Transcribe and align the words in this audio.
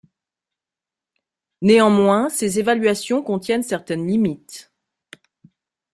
Néanmoins 1.61 2.29
ces 2.29 2.57
évaluations 2.57 3.21
contiennent 3.21 3.61
certaines 3.61 4.07
limites. 4.07 4.73